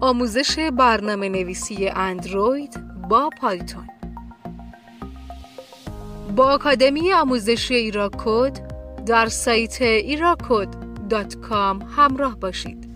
آموزش 0.00 0.58
برنامه 0.58 1.28
نویسی 1.28 1.88
اندروید 1.88 2.80
با 3.08 3.30
پایتون. 3.40 3.86
با 6.36 6.44
آکادمی 6.44 7.12
آموزشی 7.12 7.74
ایراکود 7.74 8.58
در 9.06 9.26
سایت 9.26 9.82
ایراکود.com 9.82 11.84
همراه 11.96 12.36
باشید. 12.36 12.88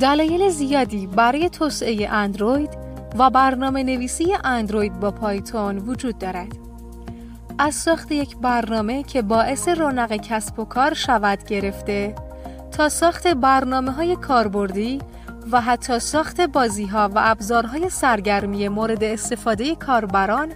دلایل 0.00 0.48
زیادی 0.48 1.06
برای 1.06 1.48
توسعه 1.48 2.08
اندروید 2.08 2.70
و 3.18 3.30
برنامه 3.30 3.82
نویسی 3.82 4.36
اندروید 4.44 5.00
با 5.00 5.10
پایتون 5.10 5.78
وجود 5.78 6.18
دارد. 6.18 6.56
از 7.58 7.74
ساخت 7.74 8.12
یک 8.12 8.36
برنامه 8.36 9.02
که 9.02 9.22
باعث 9.22 9.68
رونق 9.68 10.16
کسب 10.16 10.58
و 10.58 10.64
کار 10.64 10.94
شود 10.94 11.44
گرفته 11.44 12.14
تا 12.72 12.88
ساخت 12.88 13.26
برنامه 13.26 13.90
های 13.90 14.16
کاربردی 14.16 14.98
و 15.52 15.60
حتی 15.60 15.98
ساخت 15.98 16.40
بازی 16.40 16.86
ها 16.86 17.10
و 17.14 17.18
ابزارهای 17.22 17.90
سرگرمی 17.90 18.68
مورد 18.68 19.04
استفاده 19.04 19.74
کاربران 19.74 20.52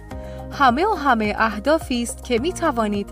همه 0.51 0.85
و 0.85 0.93
همه 0.93 1.35
اهدافی 1.37 2.03
است 2.03 2.23
که 2.23 2.39
می 2.39 2.53
توانید 2.53 3.09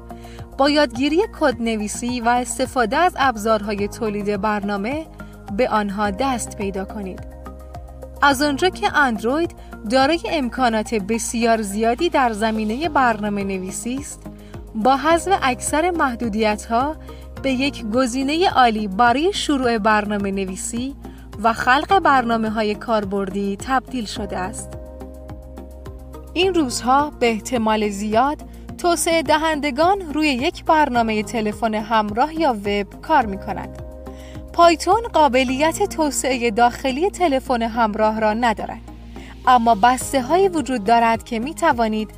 با 0.57 0.69
یادگیری 0.69 1.21
کدنویسی 1.39 2.21
و 2.21 2.29
استفاده 2.29 2.97
از 2.97 3.13
ابزارهای 3.17 3.87
تولید 3.87 4.41
برنامه 4.41 5.07
به 5.57 5.69
آنها 5.69 6.11
دست 6.11 6.57
پیدا 6.57 6.85
کنید. 6.85 7.19
از 8.21 8.41
آنجا 8.41 8.69
که 8.69 8.97
اندروید 8.97 9.55
دارای 9.89 10.19
امکانات 10.29 10.93
بسیار 10.93 11.61
زیادی 11.61 12.09
در 12.09 12.33
زمینه 12.33 12.89
برنامه 12.89 13.43
نویسی 13.43 13.95
است، 13.95 14.21
با 14.75 14.97
حذف 14.97 15.39
اکثر 15.41 15.91
محدودیت 15.91 16.65
ها 16.65 16.95
به 17.43 17.51
یک 17.51 17.85
گزینه 17.85 18.49
عالی 18.49 18.87
برای 18.87 19.33
شروع 19.33 19.77
برنامه 19.77 20.31
نویسی 20.31 20.95
و 21.43 21.53
خلق 21.53 21.99
برنامه 21.99 22.49
های 22.49 22.75
کاربردی 22.75 23.57
تبدیل 23.57 24.05
شده 24.05 24.37
است. 24.37 24.69
این 26.33 26.53
روزها 26.53 27.09
به 27.19 27.29
احتمال 27.29 27.89
زیاد 27.89 28.43
توسعه 28.77 29.21
دهندگان 29.21 30.13
روی 30.13 30.27
یک 30.27 30.65
برنامه 30.65 31.23
تلفن 31.23 31.73
همراه 31.73 32.39
یا 32.39 32.53
وب 32.53 33.01
کار 33.01 33.25
می 33.25 33.37
کند. 33.37 33.81
پایتون 34.53 35.01
قابلیت 35.13 35.83
توسعه 35.83 36.51
داخلی 36.51 37.09
تلفن 37.09 37.61
همراه 37.61 38.19
را 38.19 38.33
ندارد. 38.33 38.81
اما 39.47 39.75
بسته 39.75 40.21
هایی 40.21 40.47
وجود 40.47 40.83
دارد 40.83 41.23
که 41.23 41.39
می 41.39 41.53
توانید 41.53 42.09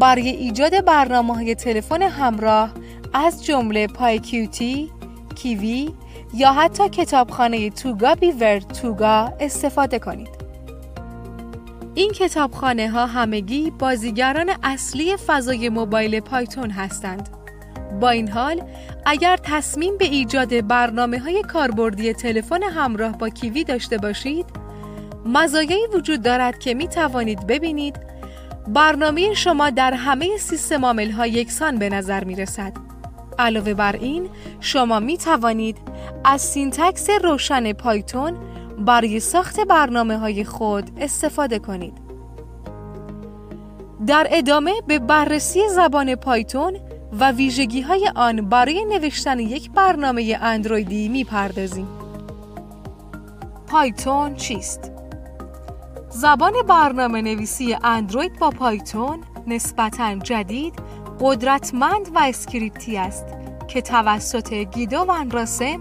برای 0.00 0.28
ایجاد 0.28 0.84
برنامه 0.84 1.34
های 1.34 1.54
تلفن 1.54 2.02
همراه 2.02 2.70
از 3.12 3.44
جمله 3.44 3.86
پایکیوتی، 3.86 4.90
کیوی 5.34 5.92
یا 6.36 6.52
حتی 6.52 6.88
کتابخانه 6.88 7.70
توگا 7.70 8.14
بیور 8.14 8.58
توگا 8.58 9.32
استفاده 9.40 9.98
کنید. 9.98 10.28
این 11.94 12.10
کتابخانه 12.10 12.90
ها 12.90 13.06
همگی 13.06 13.70
بازیگران 13.70 14.50
اصلی 14.62 15.16
فضای 15.16 15.68
موبایل 15.68 16.20
پایتون 16.20 16.70
هستند. 16.70 17.28
با 18.00 18.10
این 18.10 18.28
حال 18.28 18.62
اگر 19.06 19.38
تصمیم 19.42 19.98
به 19.98 20.04
ایجاد 20.04 20.66
برنامه 20.66 21.18
های 21.18 21.42
کاربردی 21.42 22.12
تلفن 22.12 22.62
همراه 22.62 23.18
با 23.18 23.28
کیوی 23.28 23.64
داشته 23.64 23.98
باشید 23.98 24.46
مزایایی 25.26 25.86
وجود 25.94 26.22
دارد 26.22 26.58
که 26.58 26.74
می 26.74 26.88
توانید 26.88 27.46
ببینید 27.46 27.96
برنامه 28.68 29.34
شما 29.34 29.70
در 29.70 29.94
همه 29.94 30.36
سیستم 30.36 30.84
عامل 30.84 31.10
ها 31.10 31.26
یکسان 31.26 31.78
به 31.78 31.88
نظر 31.88 32.24
می 32.24 32.36
رسد. 32.36 32.72
علاوه 33.38 33.74
بر 33.74 33.96
این 33.96 34.28
شما 34.60 35.00
می 35.00 35.18
توانید 35.18 35.78
از 36.24 36.40
syntax 36.40 37.10
روشن 37.10 37.72
پایتون 37.72 38.36
برای 38.78 39.20
ساخت 39.20 39.60
برنامه 39.60 40.18
های 40.18 40.44
خود 40.44 40.90
استفاده 41.00 41.58
کنید. 41.58 41.98
در 44.06 44.26
ادامه 44.30 44.72
به 44.86 44.98
بررسی 44.98 45.68
زبان 45.68 46.14
پایتون 46.14 46.76
و 47.20 47.32
ویژگی 47.32 47.80
های 47.80 48.10
آن 48.16 48.48
برای 48.48 48.84
نوشتن 48.84 49.38
یک 49.38 49.70
برنامه 49.70 50.38
اندرویدی 50.40 51.08
می 51.08 51.24
پردازیم. 51.24 51.88
پایتون 53.66 54.34
چیست؟ 54.34 54.92
زبان 56.08 56.52
برنامه 56.68 57.22
نویسی 57.22 57.76
اندروید 57.84 58.38
با 58.38 58.50
پایتون 58.50 59.20
نسبتاً 59.46 60.14
جدید، 60.14 60.74
قدرتمند 61.20 62.08
و 62.14 62.18
اسکریپتی 62.18 62.96
است 62.96 63.26
که 63.68 63.82
توسط 63.82 64.52
گیدو 64.52 64.98
ون 65.00 65.24
راسم 65.30 65.80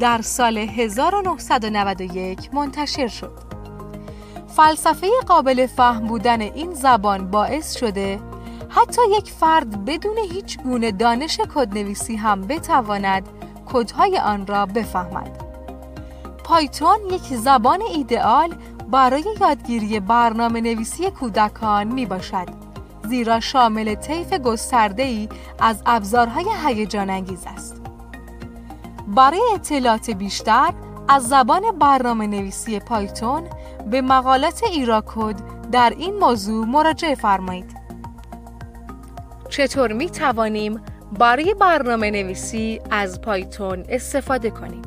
در 0.00 0.22
سال 0.22 0.58
1991 0.58 2.54
منتشر 2.54 3.08
شد. 3.08 3.38
فلسفه 4.56 5.08
قابل 5.26 5.66
فهم 5.66 6.06
بودن 6.06 6.40
این 6.40 6.74
زبان 6.74 7.30
باعث 7.30 7.76
شده 7.76 8.20
حتی 8.68 9.02
یک 9.18 9.30
فرد 9.30 9.84
بدون 9.84 10.18
هیچ 10.18 10.58
گونه 10.58 10.92
دانش 10.92 11.40
کدنویسی 11.54 12.16
هم 12.16 12.40
بتواند 12.40 13.28
کدهای 13.66 14.18
آن 14.18 14.46
را 14.46 14.66
بفهمد. 14.66 15.42
پایتون 16.44 16.98
یک 17.10 17.22
زبان 17.22 17.82
ایدئال 17.82 18.54
برای 18.90 19.24
یادگیری 19.40 20.00
برنامه 20.00 20.60
نویسی 20.60 21.10
کودکان 21.10 21.86
می 21.86 22.06
باشد 22.06 22.46
زیرا 23.08 23.40
شامل 23.40 23.94
طیف 23.94 24.32
گسترده 24.32 25.02
ای 25.02 25.28
از 25.58 25.82
ابزارهای 25.86 26.46
هیجان 26.66 27.10
انگیز 27.10 27.44
است. 27.46 27.81
برای 29.16 29.40
اطلاعات 29.54 30.10
بیشتر 30.10 30.72
از 31.08 31.28
زبان 31.28 31.62
برنامه 31.78 32.26
نویسی 32.26 32.80
پایتون 32.80 33.42
به 33.90 34.00
مقالات 34.00 34.62
ایراکود 34.72 35.36
در 35.70 35.94
این 35.98 36.18
موضوع 36.18 36.66
مراجعه 36.66 37.14
فرمایید. 37.14 37.76
چطور 39.48 39.92
می 39.92 40.10
توانیم 40.10 40.80
برای 41.18 41.54
برنامه 41.54 42.10
نویسی 42.10 42.80
از 42.90 43.20
پایتون 43.20 43.84
استفاده 43.88 44.50
کنیم؟ 44.50 44.82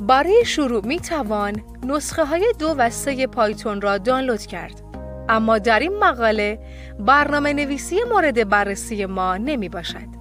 برای 0.00 0.44
شروع 0.44 0.86
می 0.86 1.00
توان 1.00 1.62
نسخه 1.86 2.24
های 2.24 2.54
دو 2.58 2.74
و 2.78 2.90
سه 2.90 3.26
پایتون 3.26 3.80
را 3.80 3.98
دانلود 3.98 4.40
کرد. 4.40 4.82
اما 5.28 5.58
در 5.58 5.78
این 5.78 5.98
مقاله 5.98 6.58
برنامه 6.98 7.52
نویسی 7.52 7.96
مورد 8.12 8.48
بررسی 8.48 9.06
ما 9.06 9.36
نمی 9.36 9.68
باشد. 9.68 10.19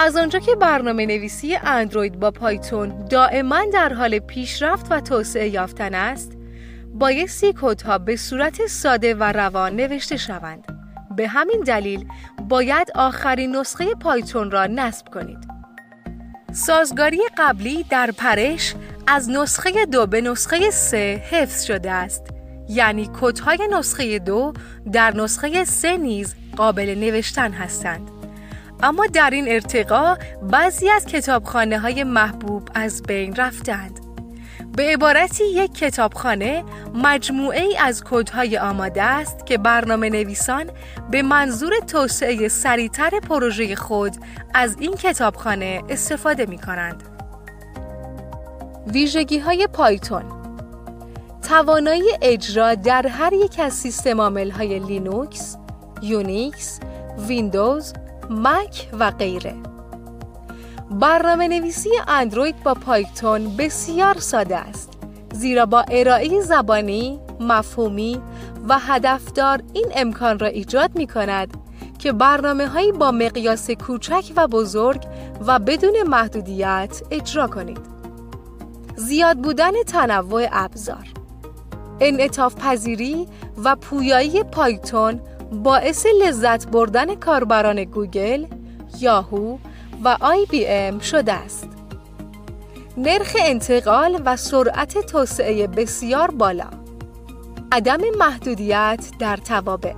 از 0.00 0.16
آنجا 0.16 0.38
که 0.38 0.54
برنامه 0.56 1.06
نویسی 1.06 1.56
اندروید 1.56 2.20
با 2.20 2.30
پایتون 2.30 3.04
دائما 3.04 3.60
در 3.72 3.92
حال 3.92 4.18
پیشرفت 4.18 4.86
و 4.90 5.00
توسعه 5.00 5.48
یافتن 5.48 5.94
است، 5.94 6.32
بایستی 6.94 7.54
کدها 7.60 7.98
به 7.98 8.16
صورت 8.16 8.66
ساده 8.66 9.14
و 9.14 9.22
روان 9.22 9.76
نوشته 9.76 10.16
شوند. 10.16 10.64
به 11.16 11.28
همین 11.28 11.60
دلیل 11.60 12.06
باید 12.48 12.88
آخرین 12.94 13.56
نسخه 13.56 13.94
پایتون 13.94 14.50
را 14.50 14.66
نصب 14.66 15.08
کنید. 15.08 15.48
سازگاری 16.52 17.20
قبلی 17.38 17.82
در 17.82 18.10
پرش 18.10 18.74
از 19.06 19.30
نسخه 19.30 19.86
دو 19.86 20.06
به 20.06 20.20
نسخه 20.20 20.70
سه 20.70 21.22
حفظ 21.30 21.64
شده 21.64 21.90
است. 21.90 22.22
یعنی 22.68 23.10
کدهای 23.20 23.68
نسخه 23.72 24.18
دو 24.18 24.52
در 24.92 25.16
نسخه 25.16 25.64
سه 25.64 25.96
نیز 25.96 26.34
قابل 26.56 26.94
نوشتن 26.98 27.52
هستند. 27.52 28.17
اما 28.82 29.06
در 29.06 29.30
این 29.30 29.48
ارتقا 29.48 30.16
بعضی 30.42 30.88
از 30.88 31.06
کتابخانه 31.06 31.78
های 31.78 32.04
محبوب 32.04 32.68
از 32.74 33.02
بین 33.02 33.36
رفتند. 33.36 34.00
به 34.76 34.82
عبارتی 34.82 35.44
یک 35.44 35.74
کتابخانه 35.74 36.64
مجموعه 36.94 37.60
ای 37.62 37.76
از 37.76 38.04
کدهای 38.04 38.58
آماده 38.58 39.02
است 39.02 39.46
که 39.46 39.58
برنامه 39.58 40.10
نویسان 40.10 40.70
به 41.10 41.22
منظور 41.22 41.72
توسعه 41.78 42.48
سریعتر 42.48 43.10
پروژه 43.10 43.76
خود 43.76 44.12
از 44.54 44.76
این 44.80 44.94
کتابخانه 44.94 45.82
استفاده 45.88 46.46
می 46.46 46.58
کنند. 46.58 47.02
ویژگی 48.86 49.38
های 49.38 49.66
پایتون 49.72 50.22
توانایی 51.48 52.10
اجرا 52.22 52.74
در 52.74 53.06
هر 53.06 53.32
یک 53.32 53.58
از 53.58 53.74
سیستم 53.74 54.20
های 54.50 54.78
لینوکس، 54.78 55.56
یونیکس، 56.02 56.80
ویندوز 57.28 57.92
مک 58.30 58.88
و 58.98 59.10
غیره. 59.10 59.54
برنامه 60.90 61.48
نویسی 61.48 61.90
اندروید 62.08 62.62
با 62.62 62.74
پایتون 62.74 63.56
بسیار 63.56 64.18
ساده 64.18 64.56
است. 64.56 64.92
زیرا 65.32 65.66
با 65.66 65.80
ارائه 65.80 66.40
زبانی، 66.40 67.20
مفهومی 67.40 68.20
و 68.68 68.78
هدفدار 68.78 69.62
این 69.72 69.86
امکان 69.96 70.38
را 70.38 70.46
ایجاد 70.46 70.90
می 70.94 71.06
کند 71.06 71.56
که 71.98 72.12
برنامه 72.12 72.66
هایی 72.66 72.92
با 72.92 73.10
مقیاس 73.10 73.70
کوچک 73.70 74.32
و 74.36 74.46
بزرگ 74.46 75.02
و 75.46 75.58
بدون 75.58 76.02
محدودیت 76.02 77.02
اجرا 77.10 77.46
کنید. 77.46 77.80
زیاد 78.96 79.36
بودن 79.36 79.82
تنوع 79.86 80.46
ابزار. 80.52 81.08
انعطاف 82.00 82.54
پذیری 82.54 83.26
و 83.64 83.76
پویایی 83.76 84.42
پایتون 84.42 85.20
باعث 85.52 86.06
لذت 86.22 86.68
بردن 86.68 87.14
کاربران 87.14 87.84
گوگل، 87.84 88.46
یاهو 89.00 89.58
و 90.04 90.16
آی 90.20 90.46
بی 90.50 90.66
ام 90.66 90.98
شده 90.98 91.32
است. 91.32 91.68
نرخ 92.96 93.36
انتقال 93.38 94.22
و 94.24 94.36
سرعت 94.36 94.98
توسعه 95.06 95.66
بسیار 95.66 96.30
بالا 96.30 96.70
عدم 97.72 98.00
محدودیت 98.18 99.10
در 99.18 99.36
توابع 99.36 99.92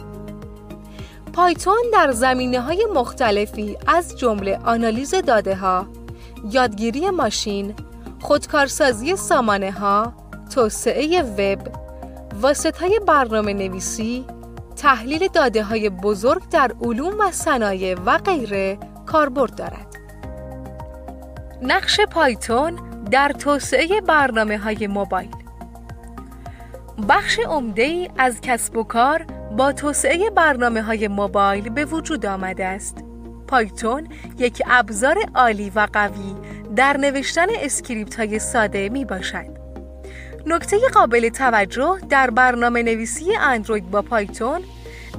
پایتون 1.33 1.83
در 1.93 2.13
زمینه 2.13 2.61
های 2.61 2.87
مختلفی 2.95 3.77
از 3.87 4.19
جمله 4.19 4.59
آنالیز 4.65 5.15
داده 5.15 5.57
ها، 5.57 5.87
یادگیری 6.51 7.11
ماشین، 7.11 7.75
خودکارسازی 8.21 9.17
سامانه 9.17 9.73
ها، 9.73 10.13
توسعه 10.55 11.23
وب، 11.23 11.59
واسط 12.41 12.83
برنامه 13.07 13.53
نویسی، 13.53 14.25
تحلیل 14.81 15.29
داده 15.29 15.63
های 15.63 15.91
بزرگ 15.91 16.49
در 16.49 16.73
علوم 16.83 17.21
و 17.21 17.31
صنایع 17.31 17.97
و 18.07 18.19
غیره 18.19 18.79
کاربرد 19.07 19.55
دارد. 19.55 19.97
نقش 21.63 22.01
پایتون 22.01 22.77
در 23.11 23.33
توسعه 23.33 24.01
برنامه 24.01 24.59
های 24.59 24.87
موبایل 24.87 25.31
بخش 27.09 27.39
عمده 27.39 27.83
ای 27.83 28.11
از 28.19 28.41
کسب 28.41 28.77
و 28.77 28.85
کار 28.85 29.27
با 29.57 29.73
توسعه 29.73 30.31
برنامه 30.31 30.83
های 30.83 31.09
موبایل 31.09 31.69
به 31.69 31.85
وجود 31.85 32.27
آمده 32.27 32.67
است. 32.67 33.05
پایتون 33.49 34.09
یک 34.39 34.63
ابزار 34.67 35.17
عالی 35.35 35.71
و 35.71 35.89
قوی 35.93 36.35
در 36.77 36.97
نوشتن 36.97 37.47
اسکریپت 37.61 38.15
های 38.15 38.39
ساده 38.39 38.89
می 38.89 39.05
باشد. 39.05 39.60
نکته 40.47 40.79
قابل 40.95 41.29
توجه 41.29 41.99
در 42.09 42.31
برنامه 42.31 42.83
نویسی 42.83 43.37
اندروید 43.37 43.91
با 43.91 44.03
پایتون 44.03 44.61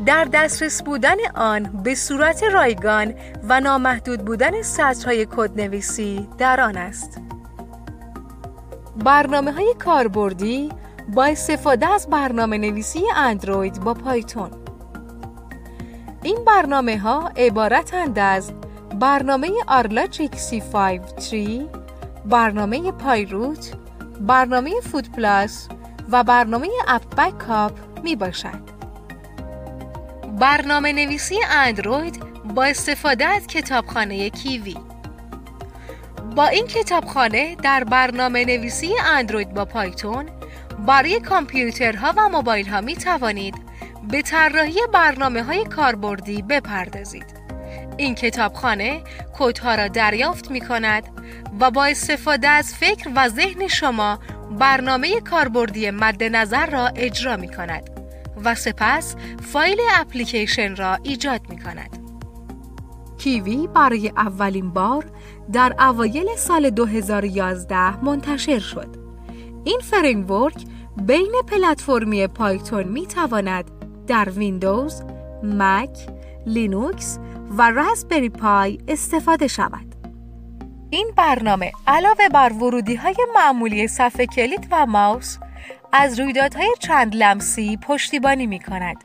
در 0.06 0.26
دسترس 0.34 0.84
بودن 0.84 1.16
آن 1.36 1.64
به 1.84 1.96
صورت 1.96 2.44
رایگان 2.44 3.14
و 3.50 3.60
نامحدود 3.60 4.26
بودن 4.26 4.62
سطرهای 4.62 5.28
نویسی 5.56 6.28
در 6.38 6.62
آن 6.62 6.78
است. 6.78 7.22
برنامه 9.04 9.52
های 9.52 9.76
کاربردی 9.80 10.70
با 11.14 11.24
استفاده 11.24 11.88
از 11.88 12.10
برنامه 12.10 12.58
نویسی 12.58 13.04
اندروید 13.16 13.80
با 13.80 13.94
پایتون 13.94 14.52
این 16.24 16.38
برنامه 16.48 17.00
ها 17.00 17.32
عبارتند 17.38 18.20
از 18.20 18.54
برنامه 19.00 19.52
آرلاجیک 19.68 20.32
C53 20.32 21.36
برنامه 22.26 22.92
پایروت 22.92 23.81
برنامه 24.22 24.82
Food 24.82 25.12
Plus 25.12 25.68
و 26.10 26.24
برنامه 26.24 26.68
App 26.88 27.16
Backup 27.16 27.80
می 28.04 28.16
باشد 28.16 28.62
برنامه 30.40 30.94
نویسی 30.94 31.40
اندروید 31.52 32.20
با 32.56 32.64
استفاده 32.64 33.26
از 33.26 33.48
کتابخانه 33.48 34.30
Kivy 34.30 34.76
با 36.36 36.48
این 36.48 36.68
کتابخانه 36.68 37.56
در 37.56 37.84
برنامه 37.84 38.46
نویسی 38.46 38.94
اندروید 39.06 39.54
با 39.54 39.66
پایتون 39.66 40.30
برای 40.88 41.20
کامپیوترها 41.20 42.14
و 42.18 42.30
موبایل 42.30 42.68
ها 42.68 42.82
می 42.82 42.96
توانید 42.96 43.56
به 44.12 44.22
طراحی 44.22 44.80
برنامه 44.94 45.44
های 45.44 45.66
کاربردی 45.66 46.42
بپردازید. 46.42 47.41
این 48.02 48.16
کتابخانه 48.16 49.02
کدها 49.38 49.76
را 49.76 49.88
دریافت 49.88 50.52
می 50.52 50.62
کند 50.62 51.04
و 51.60 51.72
با 51.72 51.86
استفاده 51.86 52.48
از 52.48 52.74
فکر 52.76 53.10
و 53.16 53.30
ذهن 53.30 53.68
شما 53.68 54.20
برنامه 54.60 55.22
کاربردی 55.22 55.92
مد 55.92 56.24
نظر 56.24 56.66
را 56.66 56.88
اجرا 56.88 57.38
می 57.38 57.48
کند 57.48 57.90
و 58.44 58.56
سپس 58.56 59.16
فایل 59.42 59.78
اپلیکیشن 60.00 60.76
را 60.76 60.98
ایجاد 61.04 61.42
می 61.50 61.60
کند. 61.60 61.98
Kivy 63.18 63.68
برای 63.68 64.10
اولین 64.10 64.70
بار 64.70 65.06
در 65.54 65.76
اوایل 65.80 66.36
سال 66.38 66.70
2011 66.70 68.04
منتشر 68.04 68.60
شد. 68.60 68.96
این 69.64 69.80
framework 69.80 70.66
بین 71.06 71.34
پلتفرمی 71.48 72.28
پایتون 72.28 72.84
می 72.84 73.08
تواند 73.08 73.72
در 74.08 74.30
ویندوز، 74.30 75.04
مک، 75.44 75.98
لینوکس 76.46 77.20
و 77.58 77.72
Raspberry 77.72 78.30
Pi 78.30 78.80
استفاده 78.88 79.48
شود. 79.48 79.96
این 80.90 81.12
برنامه 81.18 81.72
علاوه 81.88 82.30
بر 82.30 82.54
ورودی 82.54 82.96
های 82.96 83.16
معمولی 83.36 83.88
صفحه 83.88 84.26
کلید 84.26 84.68
و 84.72 84.86
ماوس 84.86 85.38
از 85.94 86.20
رویدادهای 86.20 86.76
چند 86.80 87.16
لمسی 87.16 87.78
پشتیبانی 87.78 88.48
می 88.48 88.60
کند. 88.60 89.04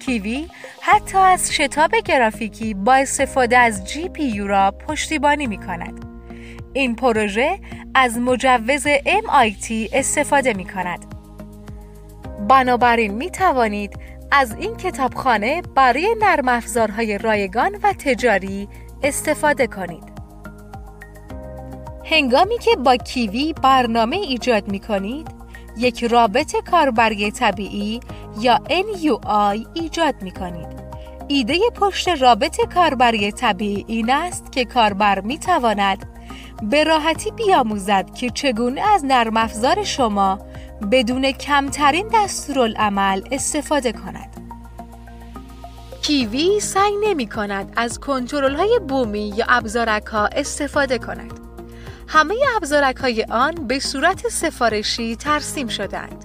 Kivy 0.00 0.48
حتی 0.80 1.18
از 1.18 1.52
شتاب 1.52 1.90
گرافیکی 2.04 2.74
با 2.74 2.94
استفاده 2.94 3.58
از 3.58 3.84
GPU 3.84 4.46
را 4.46 4.70
پشتیبانی 4.70 5.46
می 5.46 5.58
کند. 5.58 6.04
این 6.72 6.96
پروژه 6.96 7.58
از 7.94 8.18
مجوز 8.18 8.86
MIT 8.88 9.72
استفاده 9.92 10.52
می 10.52 10.64
کند. 10.64 11.14
بنابراین 12.48 13.14
می 13.14 13.30
توانید 13.30 13.98
از 14.34 14.56
این 14.58 14.76
کتابخانه 14.76 15.62
برای 15.74 16.16
نرم 16.20 16.48
افزارهای 16.48 17.18
رایگان 17.18 17.78
و 17.82 17.92
تجاری 17.92 18.68
استفاده 19.02 19.66
کنید. 19.66 20.12
هنگامی 22.04 22.58
که 22.58 22.76
با 22.76 22.96
کیوی 22.96 23.54
برنامه 23.62 24.16
ایجاد 24.16 24.68
می 24.68 24.80
کنید، 24.80 25.28
یک 25.76 26.04
رابط 26.04 26.56
کاربری 26.70 27.30
طبیعی 27.30 28.00
یا 28.40 28.60
NUI 28.68 29.66
ایجاد 29.74 30.22
می 30.22 30.30
کنید. 30.30 30.82
ایده 31.28 31.58
پشت 31.74 32.08
رابط 32.08 32.60
کاربری 32.74 33.32
طبیعی 33.32 33.84
این 33.88 34.10
است 34.10 34.52
که 34.52 34.64
کاربر 34.64 35.20
می 35.20 35.38
تواند 35.38 36.06
به 36.62 36.84
راحتی 36.84 37.30
بیاموزد 37.30 38.14
که 38.14 38.30
چگونه 38.30 38.80
از 38.94 39.04
نرم 39.04 39.36
افزار 39.36 39.84
شما 39.84 40.38
بدون 40.90 41.32
کمترین 41.32 42.08
دستورالعمل 42.14 43.22
استفاده 43.30 43.92
کند. 43.92 44.28
کیوی 46.02 46.60
سعی 46.60 46.96
نمی 47.02 47.26
کند 47.26 47.72
از 47.76 48.00
کنترل 48.00 48.54
های 48.54 48.80
بومی 48.88 49.32
یا 49.36 49.44
ابزارک 49.48 50.06
ها 50.06 50.26
استفاده 50.26 50.98
کند. 50.98 51.32
همه 52.08 52.34
ابزارک 52.56 52.96
های 52.96 53.24
آن 53.30 53.54
به 53.54 53.78
صورت 53.78 54.28
سفارشی 54.28 55.16
ترسیم 55.16 55.68
شدند. 55.68 56.24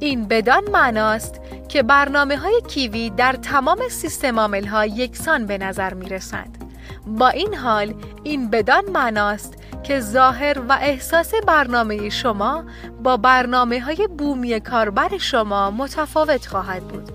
این 0.00 0.28
بدان 0.28 0.70
معناست 0.70 1.40
که 1.68 1.82
برنامه 1.82 2.36
های 2.36 2.62
کیوی 2.68 3.10
در 3.10 3.32
تمام 3.32 3.78
سیستم 3.90 4.40
عامل 4.40 4.66
ها 4.66 4.86
یکسان 4.86 5.46
به 5.46 5.58
نظر 5.58 5.94
می 5.94 6.08
رسند. 6.08 6.64
با 7.06 7.28
این 7.28 7.54
حال 7.54 7.94
این 8.24 8.50
بدان 8.50 8.90
معناست 8.90 9.54
که 9.86 10.00
ظاهر 10.00 10.58
و 10.68 10.78
احساس 10.80 11.34
برنامه 11.46 12.08
شما 12.08 12.64
با 13.02 13.16
برنامه 13.16 13.80
های 13.80 14.08
بومی 14.18 14.60
کاربر 14.60 15.18
شما 15.18 15.70
متفاوت 15.70 16.46
خواهد 16.46 16.88
بود. 16.88 17.08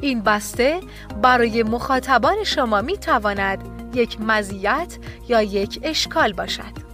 این 0.00 0.22
بسته 0.22 0.80
برای 1.22 1.62
مخاطبان 1.62 2.44
شما 2.44 2.80
می 2.80 2.98
تواند 2.98 3.58
یک 3.94 4.20
مزیت 4.20 4.98
یا 5.28 5.42
یک 5.42 5.80
اشکال 5.82 6.32
باشد. 6.32 6.88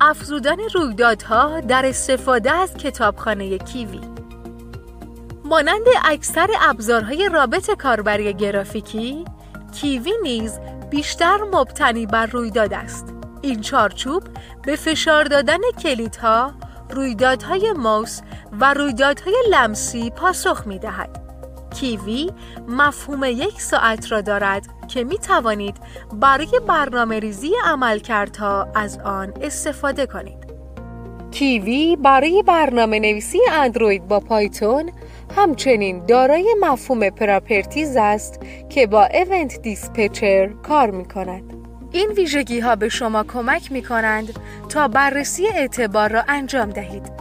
افزودن 0.00 0.56
رویدادها 0.74 1.60
در 1.60 1.86
استفاده 1.86 2.52
از 2.52 2.74
کتابخانه 2.74 3.58
کیوی 3.58 4.00
مانند 5.44 5.86
اکثر 6.04 6.48
ابزارهای 6.60 7.28
رابط 7.32 7.70
کاربری 7.70 8.34
گرافیکی 8.34 9.24
کیوی 9.80 10.12
نیز 10.22 10.58
بیشتر 10.90 11.36
مبتنی 11.52 12.06
بر 12.06 12.26
رویداد 12.26 12.72
است 12.72 13.15
این 13.46 13.60
چارچوب 13.60 14.22
به 14.62 14.76
فشار 14.76 15.24
دادن 15.24 15.58
کلیدها، 15.82 16.52
رویدادهای 16.90 17.72
موس 17.72 18.20
و 18.60 18.74
رویدادهای 18.74 19.34
لمسی 19.50 20.10
پاسخ 20.10 20.66
می 20.66 20.78
دهد. 20.78 21.22
کیوی 21.80 22.30
مفهوم 22.68 23.24
یک 23.24 23.60
ساعت 23.60 24.12
را 24.12 24.20
دارد 24.20 24.66
که 24.88 25.04
می 25.04 25.18
توانید 25.18 25.76
برای 26.12 26.60
برنامه 26.68 27.18
ریزی 27.18 27.52
عملکردها 27.64 28.68
از 28.74 28.98
آن 28.98 29.32
استفاده 29.40 30.06
کنید. 30.06 30.46
کیوی 31.30 31.96
برای 31.96 32.42
برنامه 32.42 32.98
نویسی 32.98 33.40
اندروید 33.52 34.08
با 34.08 34.20
پایتون 34.20 34.90
همچنین 35.36 36.06
دارای 36.06 36.56
مفهوم 36.60 37.10
properties 37.10 37.96
است 37.96 38.40
که 38.68 38.86
با 38.86 39.04
event 39.04 39.62
dispatcher 39.62 40.46
کار 40.46 40.90
می 40.90 41.04
کند. 41.04 41.55
این 41.92 42.10
ویژگی 42.10 42.60
ها 42.60 42.76
به 42.76 42.88
شما 42.88 43.24
کمک 43.24 43.72
می 43.72 43.82
کنند 43.82 44.40
تا 44.68 44.88
بررسی 44.88 45.48
اعتبار 45.48 46.12
را 46.12 46.24
انجام 46.28 46.70
دهید. 46.70 47.12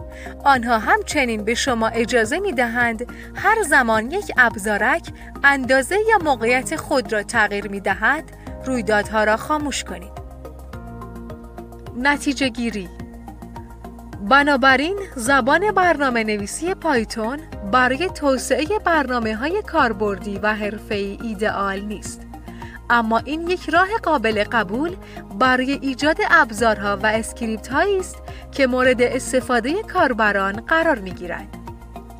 آنها 0.44 0.80
همچنین 0.80 1.44
به 1.44 1.54
شما 1.54 1.88
اجازه 1.88 2.40
می 2.40 2.52
دهند 2.52 3.06
هر 3.36 3.64
زمان 3.64 4.12
یک 4.12 4.32
ابزارک 4.38 5.10
اندازه 5.44 5.98
یا 6.10 6.18
موقعیت 6.24 6.76
خود 6.76 7.14
را 7.14 7.24
تغییر 7.24 7.68
می 7.68 7.80
دهد 7.80 8.24
رویدادها 8.66 9.24
را 9.24 9.38
خاموش 9.38 9.84
کنید. 9.84 10.12
نتیجه 11.98 12.50
گیری 12.50 12.90
بنابراین 14.30 15.00
زبان 15.16 15.72
برنامه 15.72 16.24
نویسی 16.24 16.74
پایتون 16.74 17.40
برای 17.72 18.10
توسعه 18.10 18.66
برنامه 18.86 19.36
های 19.36 19.62
کاربردی 19.62 20.40
و 20.40 20.54
حرفه‌ای 20.54 21.18
ایدئال 21.22 21.80
نیست. 21.80 22.22
اما 22.90 23.18
این 23.18 23.50
یک 23.50 23.70
راه 23.70 23.88
قابل 24.04 24.44
قبول 24.52 24.96
برای 25.40 25.80
ایجاد 25.82 26.18
ابزارها 26.32 26.98
و 26.98 27.06
اسکریپت 27.06 27.68
هایی 27.68 28.00
است 28.00 28.18
که 28.52 28.68
مورد 28.68 29.02
استفاده 29.02 29.84
کاربران 29.84 30.54
قرار 30.54 31.00
می 31.00 31.12
گیرد. 31.12 31.48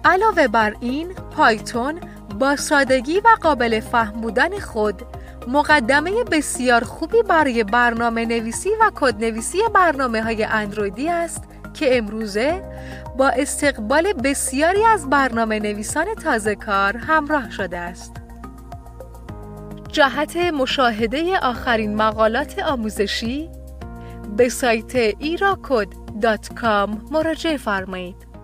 علاوه 0.06 0.48
بر 0.48 0.76
این، 0.80 1.14
پایتون 1.14 2.00
با 2.40 2.56
سادگی 2.56 3.20
و 3.20 3.28
قابل 3.42 3.80
فهم 3.80 4.22
بودن 4.22 4.60
خود 4.60 5.02
مقدمه 5.48 6.24
بسیار 6.24 6.84
خوبی 6.84 7.24
برای 7.24 7.64
برنامه 7.64 8.26
نویسی 8.26 8.70
و 8.82 8.92
کد 8.96 9.24
نویسی 9.24 9.58
برنامه 9.74 10.24
های 10.24 10.44
اندرویدی 10.44 11.10
است 11.10 11.44
که 11.74 11.98
امروزه 11.98 12.64
با 13.18 13.30
استقبال 13.30 14.14
بسیاری 14.14 14.86
از 14.86 15.10
برنامه 15.10 15.60
نویسان 15.60 16.06
تازه 16.24 16.56
کار 16.56 16.98
همراه 16.98 17.52
شده 17.52 17.78
است. 17.78 18.25
جهت 19.96 20.38
مشاهده 20.38 21.40
آخرین 21.40 21.96
مقالات 21.96 22.60
آموزشی 22.60 23.50
به 24.38 24.50
سایت 24.50 24.96
ایراکود.com 24.96 27.12
مراجعه 27.12 27.58
فرمایید. 27.58 28.35